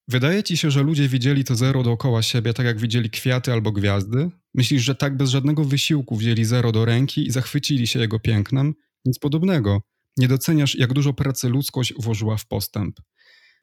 Wydaje 0.07 0.43
ci 0.43 0.57
się, 0.57 0.71
że 0.71 0.83
ludzie 0.83 1.07
widzieli 1.07 1.43
to 1.43 1.55
zero 1.55 1.83
dookoła 1.83 2.21
siebie, 2.21 2.53
tak 2.53 2.65
jak 2.65 2.79
widzieli 2.79 3.09
kwiaty 3.09 3.53
albo 3.53 3.71
gwiazdy? 3.71 4.29
Myślisz, 4.53 4.83
że 4.83 4.95
tak 4.95 5.17
bez 5.17 5.29
żadnego 5.29 5.63
wysiłku 5.63 6.15
wzięli 6.15 6.45
zero 6.45 6.71
do 6.71 6.85
ręki 6.85 7.27
i 7.27 7.31
zachwycili 7.31 7.87
się 7.87 7.99
jego 7.99 8.19
pięknem? 8.19 8.73
Nic 9.05 9.19
podobnego 9.19 9.81
nie 10.17 10.27
doceniasz, 10.27 10.75
jak 10.75 10.93
dużo 10.93 11.13
pracy 11.13 11.49
ludzkość 11.49 11.93
włożyła 11.99 12.37
w 12.37 12.47
postęp. 12.47 12.99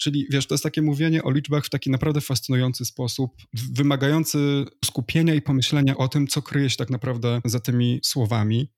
Czyli 0.01 0.27
wiesz, 0.31 0.47
to 0.47 0.55
jest 0.55 0.65
takie 0.65 0.83
mówienie 0.83 1.23
o 1.23 1.31
liczbach 1.31 1.65
w 1.65 1.71
taki 1.71 1.91
naprawdę 1.91 2.21
fascynujący 2.21 2.85
sposób, 2.85 3.31
wymagający 3.73 4.65
skupienia 4.85 5.35
i 5.35 5.43
pomyślenia 5.43 5.97
o 5.97 6.09
tym, 6.09 6.27
co 6.27 6.43
kryje 6.43 6.71
się 6.71 6.77
tak 6.77 6.91
naprawdę 6.91 7.41
za 7.45 7.61
tymi 7.61 8.01
słowami. 8.05 8.73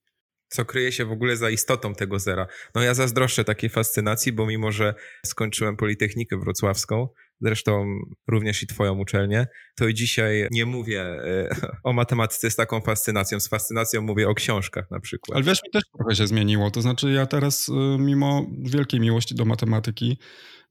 Co 0.49 0.65
kryje 0.65 0.93
się 0.93 1.05
w 1.05 1.13
ogóle 1.13 1.37
za 1.37 1.51
istotą 1.51 1.95
tego 1.95 2.19
zera. 2.19 2.47
No 2.75 2.83
ja 2.83 2.95
zazdroszczę 2.95 3.45
takiej 3.45 3.71
fascynacji, 3.71 4.33
bo 4.33 4.47
mimo, 4.47 4.73
że 4.73 4.95
skończyłem 5.27 5.77
Politechnikę 5.77 6.39
Wrocławską, 6.39 7.09
zresztą 7.45 7.99
również 8.29 8.63
i 8.63 8.67
twoją 8.67 8.99
uczelnię, 8.99 9.47
to 9.77 9.89
i 9.89 9.95
dzisiaj 9.95 10.49
nie 10.51 10.67
mówię 10.67 11.03
e, 11.03 11.49
o 11.85 11.93
matematyce 11.93 12.51
z 12.51 12.57
taką 12.57 12.81
fascynacją. 12.81 13.41
Z 13.41 13.49
fascynacją 13.49 14.03
mówię 14.03 14.29
o 14.29 14.35
książkach 14.35 14.91
na 14.91 15.01
przykład. 15.01 15.37
Ale 15.37 15.45
wiesz, 15.45 15.63
mi 15.65 15.71
też 15.71 15.83
trochę 15.97 16.17
się 16.17 16.27
zmieniło. 16.27 16.71
To 16.71 16.83
znaczy 16.83 17.13
ja 17.13 17.27
teraz, 17.27 17.69
y, 17.69 17.73
mimo 17.99 18.47
wielkiej 18.63 19.01
miłości 19.01 19.35
do 19.35 19.45
matematyki, 19.45 20.19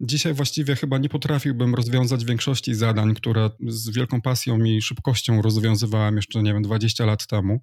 dzisiaj 0.02 0.34
właściwie 0.34 0.76
chyba 0.76 0.98
nie 0.98 1.10
potrafiłbym 1.10 1.76
rozwiązać 1.76 2.26
większości 2.26 2.76
zadań, 2.76 3.14
które 3.14 3.50
z 3.68 3.90
wielką 3.90 4.22
pasją 4.22 4.58
i 4.58 4.82
szybkością 4.82 5.42
rozwiązywałem 5.42 6.16
jeszcze, 6.16 6.44
nie 6.44 6.54
wiem, 6.54 6.64
20 6.64 7.06
lat 7.06 7.28
temu 7.28 7.60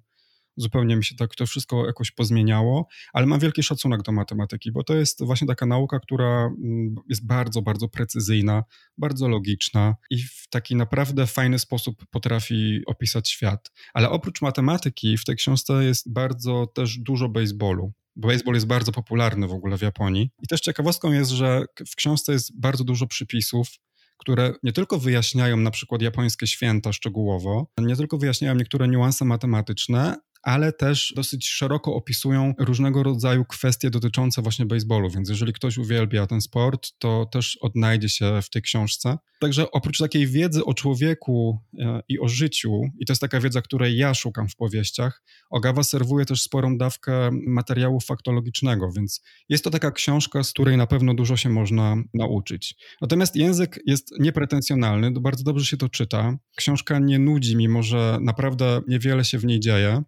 zupełnie 0.61 0.95
mi 0.95 1.03
się 1.03 1.15
tak 1.15 1.35
to 1.35 1.45
wszystko 1.45 1.85
jakoś 1.85 2.11
pozmieniało, 2.11 2.87
ale 3.13 3.25
mam 3.25 3.39
wielki 3.39 3.63
szacunek 3.63 4.01
do 4.01 4.11
matematyki, 4.11 4.71
bo 4.71 4.83
to 4.83 4.95
jest 4.95 5.23
właśnie 5.23 5.47
taka 5.47 5.65
nauka, 5.65 5.99
która 5.99 6.45
mm, 6.45 6.95
jest 7.09 7.25
bardzo, 7.25 7.61
bardzo 7.61 7.87
precyzyjna, 7.87 8.63
bardzo 8.97 9.27
logiczna 9.27 9.95
i 10.09 10.23
w 10.23 10.47
taki 10.49 10.75
naprawdę 10.75 11.27
fajny 11.27 11.59
sposób 11.59 12.05
potrafi 12.09 12.81
opisać 12.85 13.29
świat. 13.29 13.71
Ale 13.93 14.09
oprócz 14.09 14.41
matematyki 14.41 15.17
w 15.17 15.25
tej 15.25 15.35
książce 15.35 15.83
jest 15.85 16.13
bardzo 16.13 16.67
też 16.67 16.97
dużo 16.97 17.29
baseballu. 17.29 17.93
Baseball 18.15 18.53
jest 18.53 18.67
bardzo 18.67 18.91
popularny 18.91 19.47
w 19.47 19.53
ogóle 19.53 19.77
w 19.77 19.81
Japonii. 19.81 20.29
I 20.43 20.47
też 20.47 20.61
ciekawostką 20.61 21.11
jest, 21.11 21.31
że 21.31 21.65
w 21.87 21.95
książce 21.95 22.33
jest 22.33 22.59
bardzo 22.59 22.83
dużo 22.83 23.07
przypisów, 23.07 23.67
które 24.17 24.53
nie 24.63 24.73
tylko 24.73 24.99
wyjaśniają 24.99 25.57
na 25.57 25.71
przykład 25.71 26.01
japońskie 26.01 26.47
święta 26.47 26.93
szczegółowo, 26.93 27.67
nie 27.77 27.95
tylko 27.95 28.17
wyjaśniają 28.17 28.55
niektóre 28.55 28.87
niuanse 28.87 29.25
matematyczne, 29.25 30.15
ale 30.43 30.73
też 30.73 31.13
dosyć 31.15 31.49
szeroko 31.49 31.95
opisują 31.95 32.53
różnego 32.59 33.03
rodzaju 33.03 33.45
kwestie 33.45 33.89
dotyczące 33.89 34.41
właśnie 34.41 34.65
baseballu, 34.65 35.09
więc 35.09 35.29
jeżeli 35.29 35.53
ktoś 35.53 35.77
uwielbia 35.77 36.27
ten 36.27 36.41
sport, 36.41 36.91
to 36.99 37.25
też 37.25 37.57
odnajdzie 37.61 38.09
się 38.09 38.41
w 38.41 38.49
tej 38.49 38.61
książce. 38.61 39.17
Także 39.39 39.71
oprócz 39.71 39.97
takiej 39.97 40.27
wiedzy 40.27 40.65
o 40.65 40.73
człowieku 40.73 41.59
e, 41.79 42.01
i 42.09 42.19
o 42.19 42.27
życiu, 42.27 42.81
i 42.99 43.05
to 43.05 43.13
jest 43.13 43.21
taka 43.21 43.39
wiedza, 43.39 43.61
której 43.61 43.97
ja 43.97 44.13
szukam 44.13 44.47
w 44.49 44.55
powieściach, 44.55 45.23
Ogawa 45.49 45.83
serwuje 45.83 46.25
też 46.25 46.41
sporą 46.41 46.77
dawkę 46.77 47.29
materiału 47.47 47.99
faktologicznego, 47.99 48.91
więc 48.91 49.23
jest 49.49 49.63
to 49.63 49.69
taka 49.69 49.91
książka, 49.91 50.43
z 50.43 50.51
której 50.51 50.77
na 50.77 50.87
pewno 50.87 51.13
dużo 51.13 51.37
się 51.37 51.49
można 51.49 51.95
nauczyć. 52.13 52.75
Natomiast 53.01 53.35
język 53.35 53.79
jest 53.85 54.13
niepretensjonalny, 54.19 55.11
bardzo 55.11 55.43
dobrze 55.43 55.65
się 55.65 55.77
to 55.77 55.89
czyta. 55.89 56.37
Książka 56.55 56.99
nie 56.99 57.19
nudzi, 57.19 57.55
mimo 57.55 57.83
że 57.83 58.17
naprawdę 58.21 58.81
niewiele 58.87 59.25
się 59.25 59.37
w 59.37 59.45
niej 59.45 59.59
dzieje. 59.59 60.03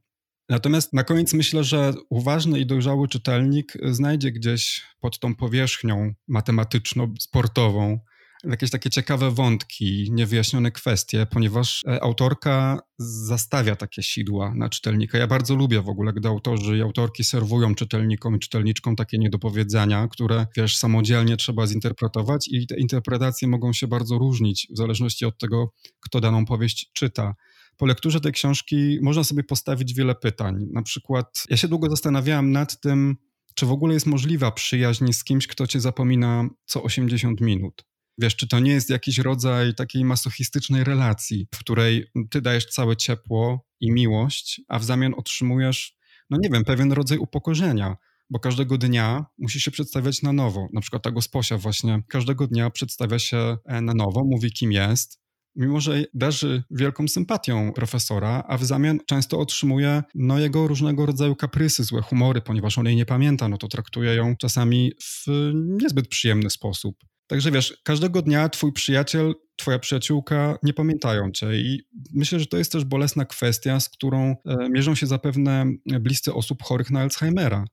Natomiast 0.53 0.93
na 0.93 1.03
koniec 1.03 1.33
myślę, 1.33 1.63
że 1.63 1.93
uważny 2.09 2.59
i 2.59 2.65
dojrzały 2.65 3.07
czytelnik 3.07 3.73
znajdzie 3.83 4.31
gdzieś 4.31 4.81
pod 4.99 5.19
tą 5.19 5.35
powierzchnią 5.35 6.13
matematyczno-sportową 6.27 7.99
jakieś 8.43 8.69
takie 8.69 8.89
ciekawe 8.89 9.31
wątki, 9.31 10.11
niewyjaśnione 10.11 10.71
kwestie, 10.71 11.27
ponieważ 11.31 11.83
e, 11.87 12.03
autorka 12.03 12.79
zastawia 12.97 13.75
takie 13.75 14.03
sidła 14.03 14.53
na 14.55 14.69
czytelnika. 14.69 15.17
Ja 15.17 15.27
bardzo 15.27 15.55
lubię 15.55 15.81
w 15.81 15.89
ogóle, 15.89 16.13
gdy 16.13 16.27
autorzy 16.27 16.77
i 16.77 16.81
autorki 16.81 17.23
serwują 17.23 17.75
czytelnikom 17.75 18.35
i 18.35 18.39
czytelniczkom 18.39 18.95
takie 18.95 19.17
niedopowiedzenia, 19.17 20.07
które, 20.07 20.47
wiesz, 20.57 20.77
samodzielnie 20.77 21.37
trzeba 21.37 21.67
zinterpretować 21.67 22.47
i 22.47 22.67
te 22.67 22.79
interpretacje 22.79 23.47
mogą 23.47 23.73
się 23.73 23.87
bardzo 23.87 24.17
różnić 24.17 24.67
w 24.73 24.77
zależności 24.77 25.25
od 25.25 25.37
tego, 25.37 25.73
kto 25.99 26.21
daną 26.21 26.45
powieść 26.45 26.91
czyta 26.93 27.35
po 27.77 27.85
lekturze 27.85 28.19
tej 28.19 28.31
książki 28.31 28.99
można 29.01 29.23
sobie 29.23 29.43
postawić 29.43 29.93
wiele 29.93 30.15
pytań. 30.15 30.65
Na 30.71 30.81
przykład, 30.81 31.43
ja 31.49 31.57
się 31.57 31.67
długo 31.67 31.89
zastanawiałem 31.89 32.51
nad 32.51 32.79
tym, 32.79 33.17
czy 33.55 33.65
w 33.65 33.71
ogóle 33.71 33.93
jest 33.93 34.05
możliwa 34.05 34.51
przyjaźń 34.51 35.13
z 35.13 35.23
kimś, 35.23 35.47
kto 35.47 35.67
cię 35.67 35.79
zapomina 35.79 36.49
co 36.65 36.83
80 36.83 37.41
minut. 37.41 37.85
Wiesz, 38.17 38.35
czy 38.35 38.47
to 38.47 38.59
nie 38.59 38.71
jest 38.71 38.89
jakiś 38.89 39.17
rodzaj 39.17 39.75
takiej 39.75 40.05
masochistycznej 40.05 40.83
relacji, 40.83 41.47
w 41.55 41.59
której 41.59 42.05
ty 42.29 42.41
dajesz 42.41 42.65
całe 42.65 42.97
ciepło 42.97 43.67
i 43.79 43.91
miłość, 43.91 44.61
a 44.67 44.79
w 44.79 44.83
zamian 44.83 45.13
otrzymujesz, 45.17 45.97
no 46.29 46.37
nie 46.41 46.49
wiem, 46.49 46.63
pewien 46.63 46.91
rodzaj 46.91 47.17
upokorzenia, 47.17 47.97
bo 48.29 48.39
każdego 48.39 48.77
dnia 48.77 49.25
musi 49.37 49.61
się 49.61 49.71
przedstawiać 49.71 50.21
na 50.21 50.33
nowo. 50.33 50.67
Na 50.73 50.81
przykład 50.81 51.03
ta 51.03 51.11
gosposia 51.11 51.57
właśnie 51.57 52.03
każdego 52.09 52.47
dnia 52.47 52.69
przedstawia 52.69 53.19
się 53.19 53.57
e, 53.65 53.81
na 53.81 53.93
nowo, 53.93 54.23
mówi 54.25 54.51
kim 54.51 54.71
jest, 54.71 55.22
mimo 55.55 55.81
że 55.81 56.03
darzy 56.13 56.63
wielką 56.71 57.07
sympatią 57.07 57.73
profesora, 57.73 58.43
a 58.47 58.57
w 58.57 58.63
zamian 58.63 58.99
często 59.05 59.39
otrzymuje 59.39 60.03
no, 60.15 60.39
jego 60.39 60.67
różnego 60.67 61.05
rodzaju 61.05 61.35
kaprysy, 61.35 61.83
złe 61.83 62.01
humory, 62.01 62.41
ponieważ 62.41 62.77
on 62.77 62.85
jej 62.85 62.95
nie 62.95 63.05
pamięta, 63.05 63.47
no 63.47 63.57
to 63.57 63.67
traktuje 63.67 64.15
ją 64.15 64.35
czasami 64.37 64.91
w 65.01 65.25
niezbyt 65.53 66.07
przyjemny 66.07 66.49
sposób. 66.49 66.95
Także 67.27 67.51
wiesz, 67.51 67.81
każdego 67.83 68.21
dnia 68.21 68.49
twój 68.49 68.73
przyjaciel, 68.73 69.33
twoja 69.55 69.79
przyjaciółka 69.79 70.57
nie 70.63 70.73
pamiętają 70.73 71.31
cię 71.31 71.55
i 71.55 71.81
myślę, 72.13 72.39
że 72.39 72.45
to 72.45 72.57
jest 72.57 72.71
też 72.71 72.85
bolesna 72.85 73.25
kwestia, 73.25 73.79
z 73.79 73.89
którą 73.89 74.35
e, 74.45 74.69
mierzą 74.69 74.95
się 74.95 75.07
zapewne 75.07 75.65
bliscy 75.85 76.33
osób 76.33 76.63
chorych 76.63 76.91
na 76.91 76.99
Alzheimera. 76.99 77.65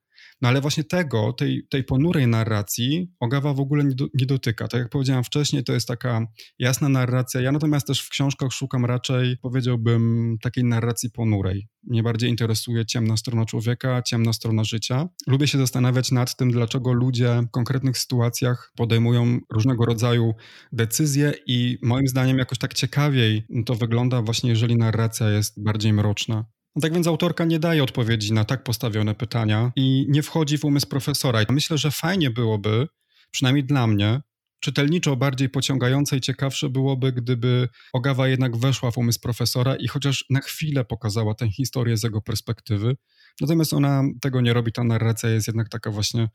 No 0.43 0.49
ale 0.49 0.61
właśnie 0.61 0.85
tego, 0.85 1.33
tej, 1.33 1.67
tej 1.71 1.85
ponurej 1.85 2.27
narracji 2.27 3.11
Ogawa 3.21 3.55
w 3.55 3.61
ogóle 3.61 3.85
nie, 3.85 3.95
do, 3.95 4.07
nie, 4.15 4.27
dotyka. 4.27 4.69
Tak 4.69 4.81
jak 4.81 4.89
powiedziałem 4.89 5.25
wcześniej, 5.25 5.65
to 5.65 5.73
jest 5.73 5.89
taka 5.89 6.27
jasna 6.59 6.89
narracja. 6.89 7.41
Ja 7.41 7.53
natomiast 7.53 7.87
też 7.87 8.03
w 8.03 8.09
książkach 8.09 8.53
szukam 8.53 8.85
raczej, 8.85 9.37
powiedziałbym, 9.43 10.37
takiej 10.43 10.65
narracji 10.65 11.11
ponurej. 11.11 11.69
Mnie 11.83 12.03
bardziej 12.03 12.31
interesuje 12.31 12.87
ciemna 12.87 13.17
strona 13.17 13.45
człowieka, 13.45 14.03
ciemna 14.03 14.33
strona 14.33 14.65
życia. 14.65 15.09
Lubię 15.27 15.47
się 15.47 15.59
zastanawiać 15.59 16.13
nad 16.13 16.37
tym, 16.37 16.51
dlaczego 16.51 16.93
ludzie 16.93 17.43
w 17.49 17.51
konkretnych 17.51 17.99
sytuacjach 17.99 18.73
podejmują 18.77 19.39
różnego 19.53 19.85
rodzaju 19.85 20.35
decyzje 20.73 21.35
i 21.47 21.79
moim 21.83 22.09
zdaniem 22.09 22.39
jakoś 22.39 22.59
tak 22.59 22.75
ciekawiej 22.75 23.47
to 23.67 23.75
wygląda 23.75 24.23
właśnie, 24.23 24.51
jeżeli 24.51 24.77
narracja 24.77 25.31
jest 25.31 25.63
bardziej 25.63 25.93
mroczna. 25.93 26.45
No 26.77 26.83
tak 26.83 26.95
więc 26.95 27.07
autorka 27.07 27.45
nie 27.45 27.59
daje 27.59 27.83
odpowiedzi 27.83 28.33
na 28.33 28.45
tak 28.45 28.65
postawione 28.65 29.15
pytania 29.15 29.73
i 29.77 30.07
nie 30.09 30.23
wchodzi 30.23 30.59
w 30.59 30.65
umysł 30.65 30.89
profesora. 30.89 31.41
Myślę, 31.49 31.79
że 31.79 31.91
fajnie 31.91 32.31
byłoby, 32.31 32.87
przynajmniej 33.31 33.65
dla 33.65 33.87
mnie, 33.87 34.21
czytelniczo 34.61 35.17
bardziej 35.17 35.49
pociągające 35.49 36.17
i 36.17 36.21
ciekawsze 36.21 36.69
byłoby, 36.69 37.13
gdyby 37.13 37.69
Ogawa 37.93 38.29
jednak 38.29 38.57
weszła 38.57 38.91
w 38.91 38.99
umysł 38.99 39.21
profesora 39.21 39.77
i 39.77 39.89
chociaż 39.89 40.25
na 40.31 40.41
chwilę 40.41 40.85
pokazała 40.85 41.35
tę 41.35 41.51
historię 41.51 41.97
z 41.97 42.03
jego 42.03 42.23
perspektywy. 42.23 42.97
Natomiast 43.41 43.73
ona 43.73 44.03
tego 44.21 44.41
nie 44.41 44.53
robi, 44.53 44.73
ta 44.73 44.85
narracja 44.85 45.31
jest 45.31 45.47
jednak 45.47 45.69
taka 45.69 45.91
właśnie 45.91 46.29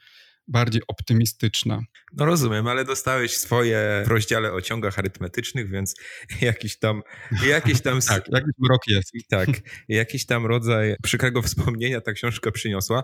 bardziej 0.48 0.82
optymistyczna. 0.88 1.82
No 2.14 2.25
rozumiem, 2.25 2.68
ale 2.68 2.86
dostałeś 2.86 3.38
swoje 3.38 4.04
w 4.06 4.08
rozdziale 4.08 4.54
o 4.54 4.62
ciągach 4.62 5.00
arytmetycznych, 5.00 5.70
więc 5.70 5.96
jakiś 6.42 6.80
tam... 6.80 7.02
Jakiś 7.48 7.82
tam 7.82 8.00
tak, 8.08 8.24
jakiś 8.28 8.54
mrok 8.60 8.82
jest. 8.88 9.12
Tak, 9.30 9.50
jakiś 9.88 10.25
tam 10.25 10.46
rodzaj 10.46 10.96
przykrego 11.04 11.42
wspomnienia 11.42 12.02
ta 12.02 12.14
książka 12.14 12.52
przyniosła. 12.52 13.04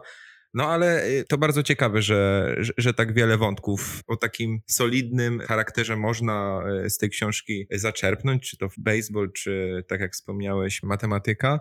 No 0.53 0.67
ale 0.67 1.07
y, 1.07 1.25
to 1.29 1.37
bardzo 1.37 1.63
ciekawe, 1.63 2.01
że, 2.01 2.55
że, 2.59 2.73
że, 2.77 2.93
tak 2.93 3.13
wiele 3.13 3.37
wątków 3.37 4.01
o 4.07 4.17
takim 4.17 4.59
solidnym 4.67 5.39
charakterze 5.39 5.95
można 5.95 6.63
y, 6.85 6.89
z 6.89 6.97
tej 6.97 7.09
książki 7.09 7.67
zaczerpnąć, 7.71 8.49
czy 8.49 8.57
to 8.57 8.69
w 8.69 8.75
baseball, 8.77 9.31
czy 9.31 9.83
tak 9.87 10.01
jak 10.01 10.13
wspomniałeś, 10.13 10.83
matematyka. 10.83 11.59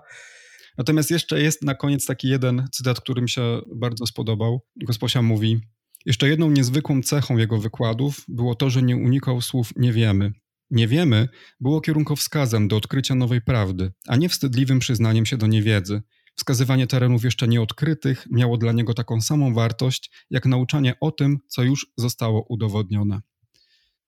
Natomiast 0.79 1.11
jeszcze 1.11 1.43
jest 1.43 1.63
na 1.63 1.75
koniec 1.75 2.07
taki 2.07 2.29
jeden 2.29 2.69
cytat, 2.73 3.01
który 3.01 3.23
mi 3.23 3.29
się 3.29 3.61
bardzo 3.77 4.07
spodobał. 4.07 4.61
Gosposia 4.77 5.23
mówi: 5.23 5.61
Jeszcze 6.07 6.29
jedną 6.29 6.51
niezwykłą 6.51 7.03
cechą 7.03 7.37
jego 7.37 7.59
wykładów 7.59 8.25
było 8.29 8.55
to, 8.55 8.71
że 8.71 8.83
nie 8.83 8.97
unikał 8.97 9.41
słów 9.41 9.73
nie 9.77 9.93
wiemy. 9.93 10.33
Nie 10.71 10.89
wiemy 10.89 11.29
było 11.61 11.81
kierunkowskazem 11.81 12.69
do 12.69 12.77
odkrycia 12.77 13.15
nowej 13.15 13.41
prawdy, 13.41 13.93
a 14.07 14.17
nie 14.17 14.29
wstydliwym 14.29 14.79
przyznaniem 14.79 15.27
się 15.27 15.37
do 15.37 15.47
niewiedzy. 15.47 16.03
Wskazywanie 16.37 16.87
terenów 16.87 17.25
jeszcze 17.25 17.49
nieodkrytych 17.49 18.27
miało 18.31 18.57
dla 18.57 18.73
niego 18.73 18.95
taką 18.95 19.21
samą 19.21 19.55
wartość, 19.55 20.11
jak 20.31 20.47
nauczanie 20.47 20.95
o 21.01 21.11
tym, 21.11 21.39
co 21.49 21.63
już 21.63 21.87
zostało 21.97 22.47
udowodnione. 22.49 23.21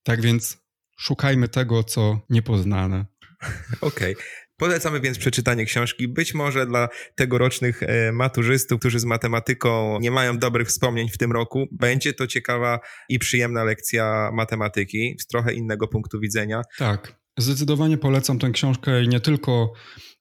Tak 0.02 0.20
więc 0.20 0.58
szukajmy 0.98 1.48
tego, 1.48 1.84
co 1.84 2.20
niepoznane. 2.30 3.06
Okej. 3.80 4.12
Okay. 4.12 4.24
Polecamy 4.62 5.00
więc 5.00 5.18
przeczytanie 5.18 5.64
książki. 5.64 6.08
Być 6.08 6.34
może 6.34 6.66
dla 6.66 6.88
tegorocznych 7.14 7.82
e, 7.82 8.12
maturzystów, 8.12 8.80
którzy 8.80 9.00
z 9.00 9.04
matematyką 9.04 9.98
nie 10.00 10.10
mają 10.10 10.38
dobrych 10.38 10.68
wspomnień 10.68 11.08
w 11.08 11.18
tym 11.18 11.32
roku, 11.32 11.66
będzie 11.72 12.12
to 12.12 12.26
ciekawa 12.26 12.80
i 13.08 13.18
przyjemna 13.18 13.64
lekcja 13.64 14.30
matematyki 14.32 15.16
z 15.20 15.26
trochę 15.26 15.54
innego 15.54 15.88
punktu 15.88 16.20
widzenia. 16.20 16.62
Tak. 16.78 17.22
Zdecydowanie 17.38 17.98
polecam 17.98 18.38
tę 18.38 18.50
książkę 18.50 19.06
nie 19.06 19.20
tylko 19.20 19.72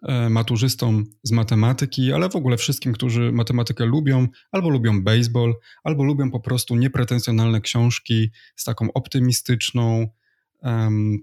e, 0.08 0.30
maturzystom 0.30 1.06
z 1.24 1.32
matematyki, 1.32 2.14
ale 2.14 2.30
w 2.30 2.36
ogóle 2.36 2.58
wszystkim, 2.58 2.94
którzy 2.94 3.32
matematykę 3.32 3.86
lubią, 3.86 4.28
albo 4.52 4.70
lubią 4.70 5.04
baseball, 5.04 5.54
albo 5.84 6.04
lubią 6.04 6.32
po 6.32 6.40
prostu 6.40 6.76
niepretensjonalne 6.76 7.62
książki 7.62 8.32
z 8.56 8.64
taką 8.64 8.94
optymistyczną, 8.94 10.08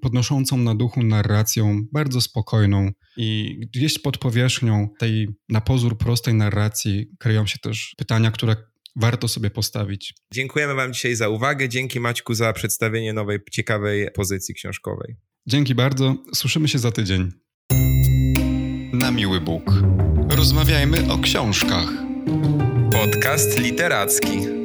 podnoszącą 0.03 0.57
na 0.57 0.75
duchu 0.75 1.03
narracją, 1.03 1.83
bardzo 1.93 2.21
spokojną. 2.21 2.91
I 3.17 3.59
gdzieś 3.75 3.99
pod 3.99 4.19
powierzchnią 4.19 4.89
tej 4.99 5.29
na 5.49 5.61
pozór 5.61 5.99
prostej 5.99 6.35
narracji 6.35 7.07
kryją 7.19 7.47
się 7.47 7.59
też 7.59 7.95
pytania, 7.99 8.31
które 8.31 8.57
warto 8.97 9.29
sobie 9.29 9.51
postawić. 9.51 10.15
Dziękujemy 10.33 10.75
Wam 10.75 10.93
dzisiaj 10.93 11.15
za 11.15 11.29
uwagę. 11.29 11.69
Dzięki 11.69 12.01
Maćku 12.01 12.35
za 12.35 12.53
przedstawienie 12.53 13.13
nowej, 13.13 13.39
ciekawej 13.51 14.09
pozycji 14.15 14.55
książkowej. 14.55 15.17
Dzięki 15.47 15.75
bardzo. 15.75 16.15
Słyszymy 16.35 16.69
się 16.69 16.79
za 16.79 16.93
tydzień. 16.93 17.33
Na 18.93 19.11
miły 19.11 19.41
Bóg. 19.41 19.83
Rozmawiajmy 20.31 21.13
o 21.13 21.19
książkach. 21.19 21.89
Podcast 22.93 23.59
literacki. 23.59 24.58